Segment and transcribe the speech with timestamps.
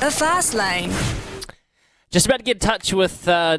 [0.00, 0.92] The Fast Lane.
[2.08, 3.58] Just about to get in touch with uh,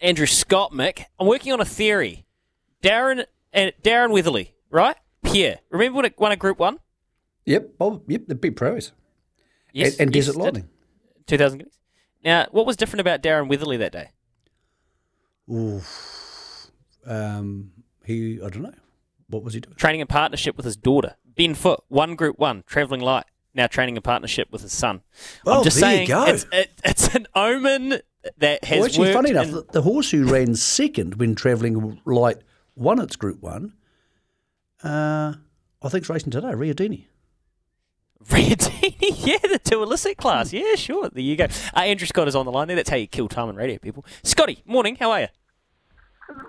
[0.00, 1.04] Andrew Scott, Mick.
[1.18, 2.24] I'm working on a theory.
[2.80, 4.94] Darren and Darren Witherley, right?
[5.24, 5.58] Pierre.
[5.68, 6.78] Remember when it won a Group One?
[7.44, 8.92] Yep, oh, yep, the big pros.
[9.72, 10.44] Yes, and, and yes, Desert did.
[10.44, 10.68] Lightning.
[11.26, 11.78] 2000 guineas.
[12.24, 14.10] Now, what was different about Darren Witherley that day?
[15.50, 15.82] Ooh.
[17.04, 17.72] Um,
[18.04, 18.74] he, I don't know.
[19.26, 19.74] What was he doing?
[19.74, 21.16] Training in partnership with his daughter.
[21.24, 23.24] Ben Foot, one Group One, travelling light.
[23.54, 25.02] Now training in partnership with his son.
[25.46, 26.24] Oh, I'm just there saying, you go.
[26.26, 28.00] It's, it, it's an omen
[28.38, 29.14] that has Well, actually, worked.
[29.14, 32.38] funny enough, in- the, horse who ran second when travelling light
[32.76, 33.72] won its Group One.
[34.84, 35.34] Uh,
[35.82, 37.06] I think it's racing today, Riadini.
[38.24, 40.52] Riadini, yeah, the two illicit class.
[40.52, 41.08] Yeah, sure.
[41.08, 41.44] There you go.
[41.74, 42.76] Uh, Andrew Scott is on the line there.
[42.76, 44.04] That's how you kill time on radio, people.
[44.22, 44.96] Scotty, morning.
[44.96, 45.26] How are you?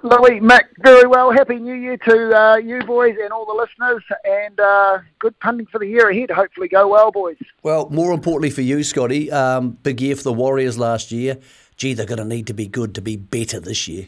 [0.03, 1.31] Louis, Mac, very well.
[1.31, 5.67] Happy New Year to uh, you boys and all the listeners, and uh, good punting
[5.67, 6.31] for the year ahead.
[6.31, 7.37] Hopefully, go well, boys.
[7.63, 11.37] Well, more importantly for you, Scotty, um, big year for the Warriors last year.
[11.77, 14.07] Gee, they're going to need to be good to be better this year.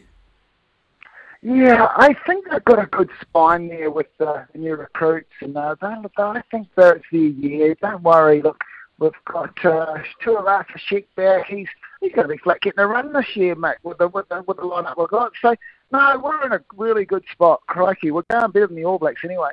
[1.42, 5.76] Yeah, I think they've got a good spine there with the new recruits, and uh,
[5.82, 7.76] they, they, I think that it's their year.
[7.82, 8.42] Don't worry.
[8.42, 8.64] Look,
[8.98, 11.48] we've got uh, Tuivasa-Sheck back.
[11.48, 11.68] He's
[12.04, 14.44] he's going to be flat getting a run this year, mate, with the with the,
[14.44, 15.32] with the lineup we've got.
[15.42, 15.56] So
[15.92, 17.62] no, we're in a really good spot.
[17.68, 19.52] Crikey, we're going better than the All Blacks anyway.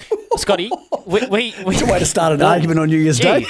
[0.36, 0.70] Scotty,
[1.06, 3.24] we, we, we It's a way to start an Well, argument on New Year's Gee,
[3.24, 3.46] Day.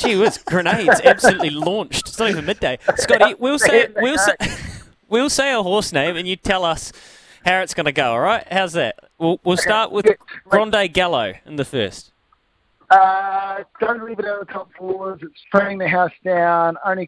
[0.00, 2.08] gee whiz, grenades absolutely launched.
[2.08, 2.78] It's not even midday.
[2.96, 4.34] Scotty, we'll say we'll say
[5.08, 6.92] we'll say a horse name, and you tell us
[7.44, 8.12] how it's going to go.
[8.12, 8.46] All right?
[8.50, 8.96] How's that?
[9.18, 10.06] We'll we'll start with
[10.48, 12.12] Grande Gallo in the first.
[12.90, 15.20] Uh, don't leave it out of the top fours.
[15.22, 16.76] It's turning the house down.
[16.84, 17.06] Only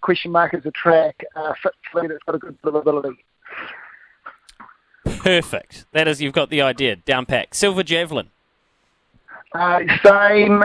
[0.00, 1.22] question mark is a track.
[1.36, 2.10] Uh, fit fleet.
[2.10, 3.18] It's got a good deliverability.
[5.04, 5.84] Perfect.
[5.92, 7.54] That is, you've got the idea down pack.
[7.54, 8.30] Silver Javelin.
[9.52, 10.64] Uh, same.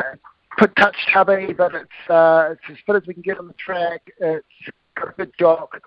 [0.57, 3.53] Put touch chubby, but it's uh, it's as fit as we can get on the
[3.53, 4.09] track.
[4.19, 4.45] It's
[4.95, 5.81] got a good jock.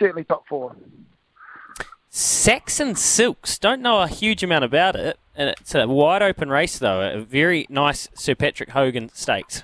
[0.00, 0.74] Certainly top four.
[2.12, 3.56] Saxon Silks.
[3.56, 7.00] Don't know a huge amount about it, and it's a wide open race though.
[7.00, 9.62] A very nice Sir Patrick Hogan stakes.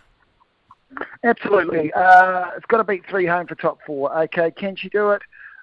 [1.24, 1.92] Absolutely.
[1.92, 4.16] Uh, it's got to beat three home for top four.
[4.22, 5.22] Okay, can she do it?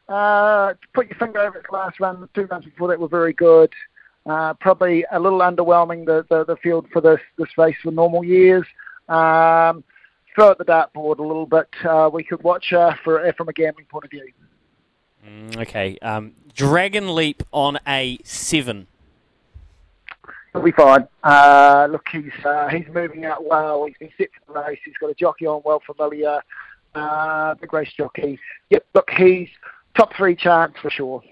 [0.10, 2.20] Uh, put your finger over its last run.
[2.20, 3.72] The two runs before that were very good.
[4.26, 8.26] Uh, probably a little underwhelming the, the, the field for this this race for normal
[8.26, 8.66] years.
[9.08, 9.86] Um,
[10.36, 11.70] throw at the dartboard a little bit.
[11.86, 14.30] Uh, we could watch her for from a gambling point of view.
[15.26, 15.98] Mm, okay.
[16.02, 18.88] Um, Dragon Leap on a seven.
[20.52, 21.08] He'll be fine.
[21.24, 23.86] Uh, look, he's uh, he's moving out well.
[23.86, 24.80] He's been set for the race.
[24.86, 26.40] He's got a jockey on well familiar.
[26.94, 28.40] Uh, big race jockey.
[28.70, 28.86] Yep.
[28.94, 29.50] Look, he's
[29.96, 31.24] top three chance for sure.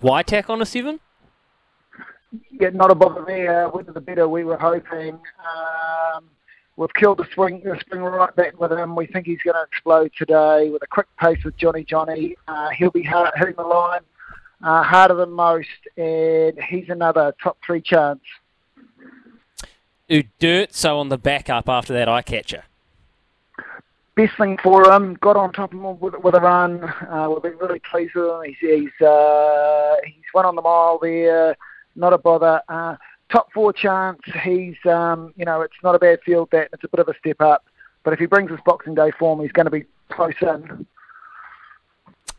[0.00, 1.00] Whiteack on a seven.
[2.60, 3.68] Yeah, not a bother there.
[3.68, 5.14] To the better we were hoping.
[5.14, 6.24] Um,
[6.76, 8.94] we've killed the spring, the spring right back with him.
[8.94, 12.36] We think he's going to explode today with a quick pace with Johnny Johnny.
[12.46, 14.02] Uh, he'll be hard, hitting the line
[14.62, 18.20] uh, harder than most, and he's another top three chance.
[20.74, 22.64] So on the back up after that eye catcher.
[24.16, 25.14] best thing for him.
[25.14, 26.82] Got on top of him with, with a run.
[26.82, 28.42] Uh, we've been really pleased with him.
[28.42, 31.56] He's he's, uh, he's won on the mile there.
[31.94, 32.62] Not a bother.
[32.68, 32.96] Uh,
[33.30, 34.20] top four chance.
[34.42, 36.70] He's um, you know it's not a bad field that.
[36.72, 37.66] It's a bit of a step up.
[38.02, 40.86] But if he brings his Boxing Day form, he's going to be close in.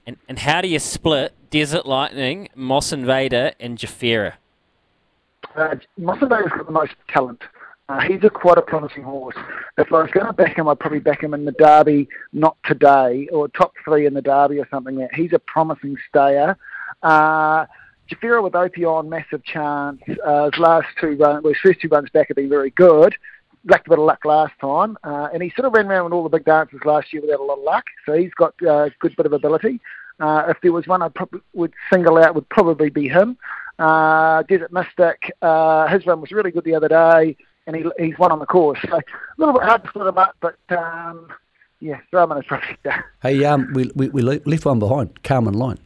[0.10, 4.34] And and how do you split Desert Lightning, Moss Invader, and Jafira?
[5.56, 7.44] Uh, Invader's got the most talent.
[7.88, 9.36] Uh, he's a quite a promising horse.
[9.78, 12.58] If I was going to back him, I'd probably back him in the Derby, not
[12.66, 14.96] today, or top three in the Derby or something.
[14.96, 16.58] Like that he's a promising stayer.
[17.04, 17.68] Uh,
[18.10, 20.02] Jafira with Opion, massive chance.
[20.26, 23.16] Uh, his last two runs, well, his first two runs back have been very good.
[23.66, 26.14] Lacked a bit of luck last time, uh, and he sort of ran around with
[26.14, 27.86] all the big dances last year without a lot of luck.
[28.08, 29.80] So he's got a uh, good bit of ability.
[30.20, 31.10] Uh, if there was one I
[31.54, 33.38] would single out, would probably be him.
[33.78, 38.18] Uh, Desert Mystic, uh, his run was really good the other day, and he, he's
[38.20, 38.80] won on the course.
[38.90, 39.02] So a
[39.38, 41.32] little bit hard to split him up, but um,
[41.80, 43.04] yeah, throw him in trifecta.
[43.22, 45.80] Hey, um, we, we, we left one behind, Carmen Line.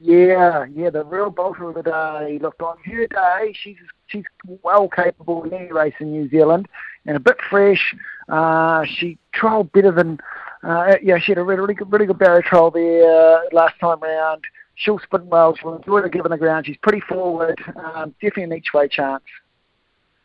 [0.00, 2.40] Yeah, yeah, the real bolter of the day.
[2.42, 3.76] Look, on her day, she's
[4.08, 4.24] she's
[4.62, 6.66] well capable in any race in New Zealand.
[7.06, 7.94] and a bit fresh.
[8.28, 10.18] Uh, she trialled better than,
[10.62, 13.78] uh, yeah, she had a really, really good, really good barrier trial there uh, last
[13.80, 14.44] time round.
[14.74, 15.56] She'll spin well.
[15.56, 16.66] She'll enjoy the given the ground.
[16.66, 17.62] She's pretty forward.
[17.76, 19.24] Um, definitely an each way chance.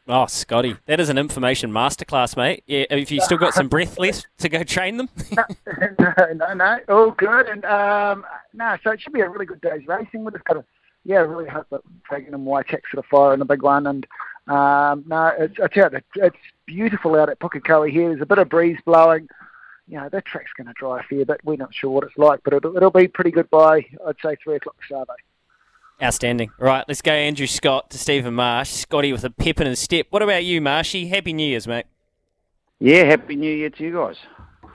[0.10, 2.64] Oh, Scotty, that is an information masterclass, mate.
[2.66, 5.10] Yeah, have you still got some breath left to go train them?
[5.36, 7.48] no, no, no, all good.
[7.48, 10.24] And um, no, so it should be a really good day's racing.
[10.24, 10.64] We're just got to,
[11.04, 13.86] yeah, really hope that Fagan and Whitecheck sort of fire in the big one.
[13.86, 14.08] And
[14.48, 18.08] um, no, it's, I tell you, it's beautiful out at Pukekohe here.
[18.08, 19.28] There's a bit of breeze blowing.
[19.88, 21.40] You know, that track's going to dry a fair bit.
[21.44, 24.36] We're not sure what it's like, but it'll, it'll be pretty good by, I'd say,
[24.44, 25.14] three o'clock Saturday.
[26.02, 26.52] Outstanding.
[26.60, 28.70] Right, let's go Andrew Scott to Stephen Marsh.
[28.70, 30.08] Scotty with a pep in his step.
[30.10, 31.08] What about you, Marshy?
[31.08, 31.86] Happy New Year's, mate.
[32.80, 34.18] Yeah, happy New Year to you guys.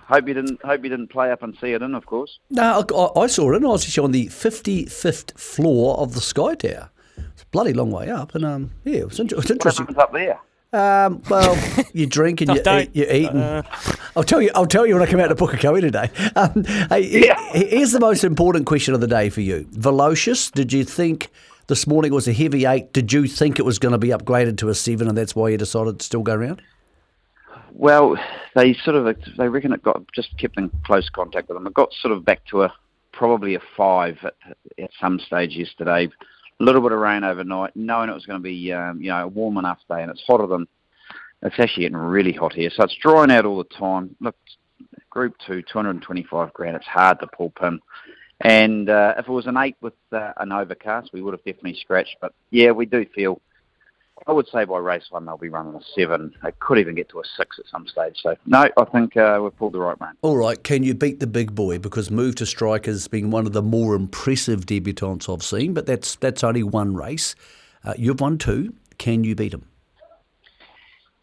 [0.09, 2.41] Hope you didn't hope you didn't play up and see it in, of course.
[2.51, 3.65] No, I, I saw it in.
[3.65, 6.91] I was actually on the 55th floor of the Sky Tower.
[7.17, 9.87] It's a bloody long way up, and um, yeah, it was, it was interesting.
[9.87, 10.41] What up there?
[10.75, 11.57] Um, well,
[11.93, 13.29] you drink and you eat, you eat.
[13.29, 13.63] And, Uh,
[14.17, 14.51] I'll tell you.
[14.55, 16.11] I'll tell you when I come out to Pukekohe today.
[16.37, 17.39] Um, hey, he- Yeah.
[17.53, 19.67] here's the most important question of the day for you.
[19.73, 21.29] Velocious, did you think
[21.67, 22.93] this morning was a heavy eight?
[22.95, 25.51] Did you think it was going to be upgraded to a seven, and that's why
[25.51, 26.63] you decided to still go around?
[27.75, 28.17] Well,
[28.55, 31.67] they sort of they reckon it got just kept in close contact with them.
[31.67, 32.73] It got sort of back to a
[33.13, 34.35] probably a five at,
[34.83, 36.09] at some stage yesterday.
[36.61, 39.25] A little bit of rain overnight, knowing it was going to be um, you know
[39.25, 40.67] a warm enough day, and it's hotter than
[41.43, 44.15] it's actually getting really hot here, so it's drying out all the time.
[44.21, 44.37] Look,
[45.11, 46.77] Group Two, 225 grand.
[46.77, 47.81] It's hard to pull pin.
[48.41, 51.79] And uh, if it was an eight with uh, an overcast, we would have definitely
[51.81, 52.17] scratched.
[52.21, 53.41] But yeah, we do feel.
[54.27, 56.35] I would say by race one they'll be running a seven.
[56.43, 58.17] They could even get to a six at some stage.
[58.23, 60.15] So no, I think uh, we've pulled the right man.
[60.23, 61.79] All right, can you beat the big boy?
[61.79, 65.87] Because Move to Strike has been one of the more impressive debutants I've seen, but
[65.87, 67.35] that's that's only one race.
[67.85, 68.75] Uh, you've won two.
[68.99, 69.67] Can you beat him?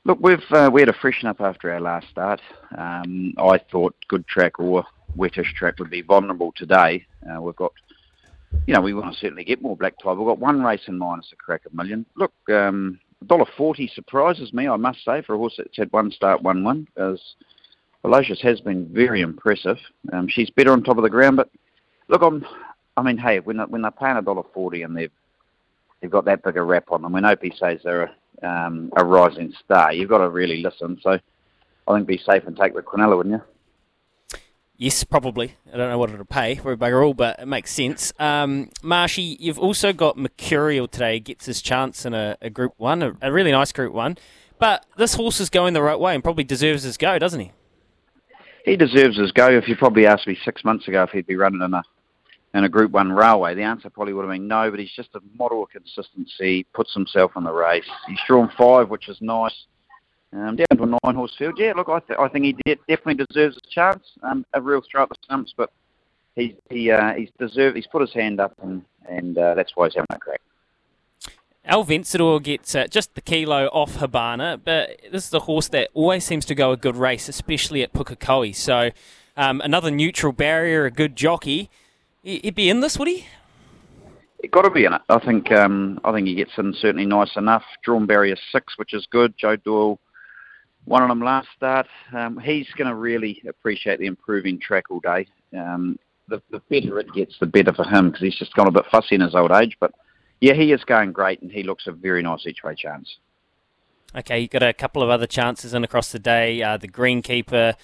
[0.05, 2.41] Look, we've uh, we had a freshen up after our last start.
[2.77, 4.85] Um, I thought good track or
[5.15, 7.05] wettish track would be vulnerable today.
[7.29, 7.73] Uh, we've got,
[8.65, 10.13] you know, we want to certainly get more black tie.
[10.13, 12.05] We've got one race in mind, it's a crack a million.
[12.15, 16.41] Look, um, $1.40 surprises me, I must say, for a horse that's had one start,
[16.41, 17.21] one win, because
[18.03, 19.77] Velocious has been very impressive.
[20.13, 21.49] Um, she's better on top of the ground, but
[22.07, 22.45] look, I'm,
[22.97, 25.11] I mean, hey, when, when they're paying $1.40 and they've,
[26.01, 29.03] they've got that big a rap on them, when OP says they're a, um, a
[29.03, 30.97] rising star, you've got to really listen.
[31.01, 31.19] So
[31.87, 33.41] I think be safe and take the Quinella, wouldn't you?
[34.81, 35.55] Yes, probably.
[35.73, 38.13] I don't know what it'll pay for a bugger all, but it makes sense.
[38.17, 43.03] Um, Marshy, you've also got Mercurial today, gets his chance in a, a Group 1,
[43.03, 44.17] a, a really nice Group 1.
[44.57, 47.51] But this horse is going the right way and probably deserves his go, doesn't he?
[48.63, 49.49] He deserves his go.
[49.49, 51.83] If you probably asked me six months ago if he'd be running in a
[52.53, 54.71] in a Group One railway, the answer probably would have been no.
[54.71, 56.65] But he's just a model of consistency.
[56.73, 57.85] Puts himself in the race.
[58.07, 59.65] He's drawn five, which is nice.
[60.31, 61.55] Um, down to a nine horse field.
[61.57, 64.03] Yeah, look, I, th- I think he de- definitely deserves a chance.
[64.21, 65.71] Um, a real throw at the stumps, but
[66.35, 67.75] he he uh, he's deserved.
[67.75, 70.41] He's put his hand up, and and uh, that's why he's having a crack.
[71.65, 75.89] Al Vencedor gets uh, just the kilo off Habana, but this is a horse that
[75.93, 78.55] always seems to go a good race, especially at Pukekohe.
[78.55, 78.91] So
[79.35, 81.69] um, another neutral barrier, a good jockey.
[82.23, 83.25] He- He'd be in this, would he?
[84.39, 85.01] It got to be in it.
[85.09, 87.63] I think um, I think he gets in certainly nice enough.
[87.83, 89.33] Drawn barrier six, which is good.
[89.37, 89.99] Joe Doyle,
[90.85, 91.87] one of them last start.
[92.13, 95.27] Um, he's going to really appreciate the improving track all day.
[95.55, 98.71] Um, the, the better it gets, the better for him because he's just gone a
[98.71, 99.77] bit fussy in his old age.
[99.79, 99.93] But
[100.41, 103.17] yeah, he is going great, and he looks a very nice each way chance.
[104.15, 106.61] Okay, you've got a couple of other chances in across the day.
[106.61, 107.75] Uh, the Greenkeeper.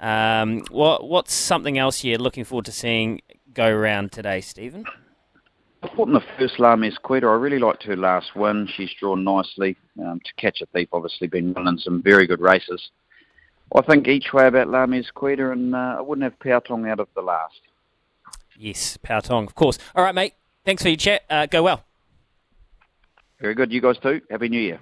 [0.00, 3.20] Um, what What's something else you're looking forward to seeing
[3.52, 4.84] go around today, Stephen?
[5.82, 8.68] I thought in the first La Mesquita, I really liked her last win.
[8.74, 9.76] She's drawn nicely.
[10.00, 12.90] Um, to catch a thief, obviously been running some very good races.
[13.74, 17.08] I think each way about La Mesquita, and uh, I wouldn't have Powtong out of
[17.14, 17.60] the last.
[18.56, 19.78] Yes, Powtong, of course.
[19.94, 20.34] All right, mate.
[20.64, 21.22] Thanks for your chat.
[21.30, 21.84] Uh, go well.
[23.40, 23.72] Very good.
[23.72, 24.20] You guys too.
[24.30, 24.80] Happy New Year.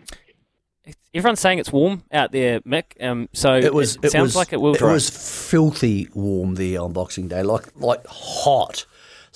[1.12, 2.84] Everyone's saying it's warm out there, Mick.
[3.00, 3.98] Um, so It was.
[4.02, 4.92] It, sounds was, like it will It dry.
[4.92, 5.10] was
[5.50, 8.86] filthy warm there on Boxing Day, like like hot.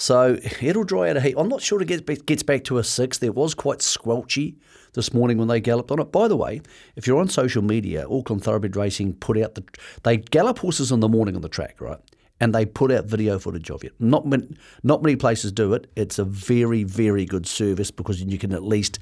[0.01, 1.35] So it'll dry out a heat.
[1.37, 3.19] I'm not sure it gets back, gets back to a six.
[3.19, 4.57] There was quite squelchy
[4.95, 6.11] this morning when they galloped on it.
[6.11, 6.63] By the way,
[6.97, 9.65] if you're on social media, Auckland Thoroughbred Racing put out the
[10.03, 11.99] they gallop horses in the morning on the track, right?
[12.41, 13.93] And they put out video footage of it.
[14.01, 15.91] Not many, not many places do it.
[15.97, 19.01] It's a very very good service because you can at least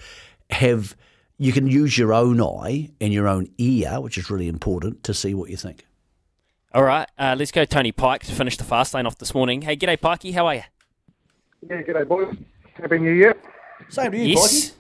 [0.51, 0.97] have
[1.37, 5.15] you can use your own eye and your own ear, which is really important, to
[5.15, 5.87] see what you think.
[6.75, 9.63] All right, uh, let's go Tony Pike to finish the fast lane off this morning.
[9.63, 10.35] Hey, g'day, Pikey.
[10.35, 10.63] How are you?
[11.67, 12.37] Yeah, g'day boys.
[12.75, 13.37] Happy New Year.
[13.89, 14.77] Same to you, yes.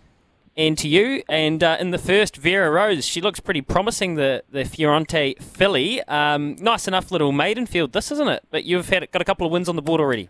[0.57, 1.23] and to you.
[1.29, 6.03] And uh, in the first, Vera Rose, she looks pretty promising, the, the Fiorente filly.
[6.05, 8.45] Um, nice enough little maiden field, this, isn't it?
[8.51, 10.29] But you've had got a couple of wins on the board already.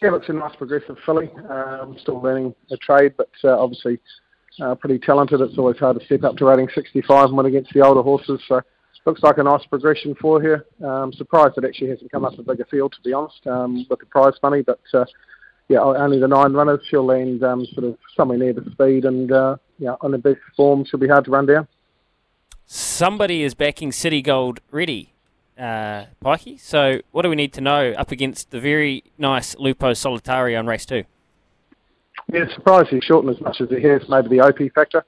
[0.00, 1.30] Yeah, looks a nice progressive filly.
[1.48, 3.98] Um, still learning the trade, but uh, obviously
[4.60, 5.40] uh, pretty talented.
[5.40, 8.40] It's always hard to step up to rating 65 and win against the older horses.
[8.48, 8.62] So
[9.06, 10.66] looks like a nice progression for her.
[10.84, 14.00] Um, surprised it actually hasn't come up a bigger field, to be honest, um, with
[14.00, 14.62] the prize money.
[14.62, 15.04] But uh,
[15.68, 16.80] yeah, only the nine runners.
[16.90, 20.40] She'll land um, sort of somewhere near the speed, and uh, yeah, on the best
[20.56, 21.68] form, she'll be hard to run down.
[22.66, 25.12] Somebody is backing City Gold ready
[25.58, 26.58] uh, Pikey.
[26.60, 30.66] So what do we need to know up against the very nice Lupo Solitario on
[30.66, 31.04] race two?
[32.32, 34.02] Yeah, surprised he's shortened as much as he has.
[34.08, 35.04] Maybe the OP factor.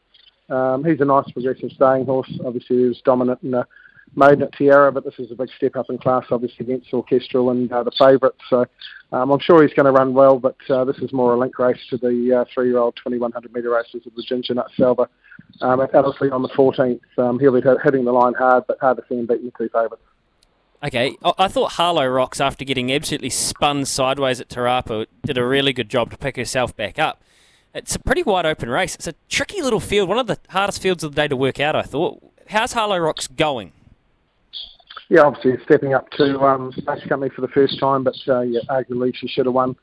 [0.48, 2.30] Um, he's a nice progressive staying horse.
[2.44, 3.66] Obviously, he was dominant in the
[4.14, 6.92] maiden at Te Aroha, but this is a big step up in class, obviously against
[6.92, 8.38] Orchestral and uh, the favourites.
[8.48, 8.66] So
[9.12, 11.58] um, I'm sure he's going to run well, but uh, this is more a link
[11.58, 15.08] race to the uh, three-year-old 2100 metre races of the Ginger Nut Salver.
[15.60, 19.04] Um, obviously on the 14th, um, he'll be hitting the line hard, but hard to
[19.08, 20.02] see him beating two favourites.
[20.80, 25.44] Okay, I thought Harlow Rocks, after getting absolutely spun sideways at Te Rapa, did a
[25.44, 27.20] really good job to pick herself back up.
[27.74, 28.94] It's a pretty wide open race.
[28.94, 31.58] It's a tricky little field, one of the hardest fields of the day to work
[31.58, 32.22] out, I thought.
[32.48, 33.72] How's Harlow Rocks going?
[35.08, 38.60] Yeah, obviously stepping up to um, Space Company for the first time, but uh, yeah,
[38.68, 39.74] arguably she should have won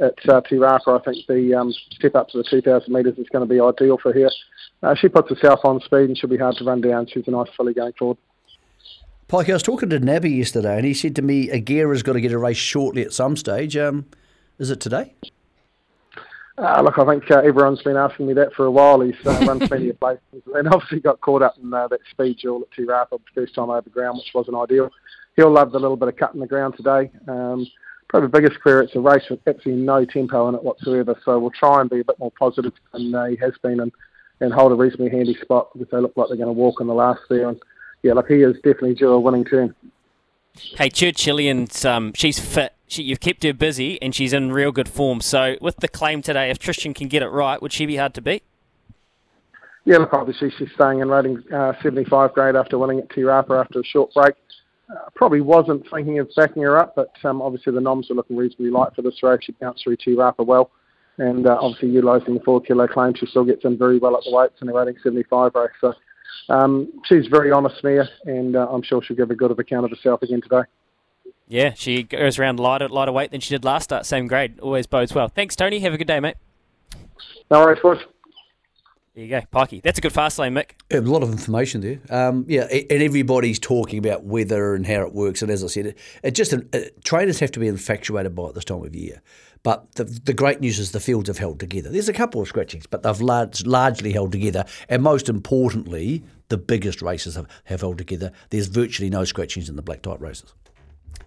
[0.00, 1.00] at uh, Te Rapa.
[1.00, 3.98] I think the um, step up to the 2,000 metres is going to be ideal
[4.00, 4.30] for her.
[4.82, 7.06] Uh, she puts herself on speed and she'll be hard to run down.
[7.06, 8.18] She's a nice filly going forward.
[9.26, 12.20] Pike, I was talking to Nabby yesterday, and he said to me, Agera's got to
[12.20, 13.76] get a race shortly at some stage.
[13.76, 14.06] Um,
[14.58, 15.14] is it today?
[16.58, 19.00] Uh, look, I think uh, everyone's been asking me that for a while.
[19.00, 20.22] He's uh, run plenty of places
[20.54, 23.70] and obviously got caught up in uh, that speed duel at Te Rapa first time
[23.70, 24.90] over ground, which wasn't ideal.
[25.36, 27.12] He'll love the little bit of cut in the ground today.
[27.28, 27.64] Um,
[28.08, 31.38] probably the biggest query, it's a race with absolutely no tempo in it whatsoever, so
[31.38, 33.92] we'll try and be a bit more positive than uh, he has been and,
[34.40, 36.88] and hold a reasonably handy spot because they look like they're going to walk in
[36.88, 37.50] the last there.
[37.50, 37.62] And
[38.02, 39.76] yeah, like he is definitely due a winning turn.
[40.54, 42.72] Hey, Churchillian's um, she's fit.
[42.88, 45.20] She, you've kept her busy, and she's in real good form.
[45.20, 48.14] So, with the claim today, if Tristan can get it right, would she be hard
[48.14, 48.42] to beat?
[49.84, 53.58] Yeah, look, obviously she's staying in rating uh, 75 grade after winning at Te Rapa
[53.58, 54.34] after a short break.
[54.90, 58.36] Uh, probably wasn't thinking of backing her up, but um, obviously the noms are looking
[58.36, 59.38] reasonably light for this race.
[59.42, 60.70] She bounced through Te Rapa well,
[61.16, 64.24] and uh, obviously utilising the four kilo claim, she still gets in very well at
[64.24, 65.70] the weights in a rating 75 race.
[65.80, 65.94] So
[66.50, 69.84] um, she's very honest, Mia, and uh, I'm sure she'll give a good of account
[69.84, 70.62] of herself again today.
[71.48, 74.04] Yeah, she goes around lighter, lighter weight than she did last start.
[74.04, 74.60] Same grade.
[74.60, 75.28] Always bodes well.
[75.28, 75.80] Thanks, Tony.
[75.80, 76.36] Have a good day, mate.
[77.50, 78.00] No worries, boys.
[79.14, 79.82] There you go, Pikey.
[79.82, 80.72] That's a good fast lane, Mick.
[80.92, 81.98] A lot of information there.
[82.08, 85.42] Um, yeah, and everybody's talking about weather and how it works.
[85.42, 86.60] And as I said, it, it just uh,
[87.02, 89.20] trainers have to be infatuated by it this time of year.
[89.64, 91.90] But the, the great news is the fields have held together.
[91.90, 94.64] There's a couple of scratchings, but they've large, largely held together.
[94.88, 98.30] And most importantly, the biggest races have, have held together.
[98.50, 100.54] There's virtually no scratchings in the black type races.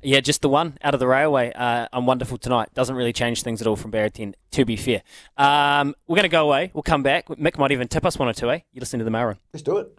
[0.04, 2.74] Yeah, just the one out of the railway uh, on Wonderful Tonight.
[2.74, 5.04] Doesn't really change things at all from 10, to be fair.
[5.38, 6.72] Um, we're going to go away.
[6.74, 7.28] We'll come back.
[7.28, 8.60] Mick might even tip us one or two, eh?
[8.74, 9.96] You listen to the Mail Let's do it.